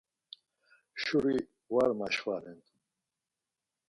Şuri 1.03 1.37
var 1.73 1.89
maşvanen. 1.99 2.59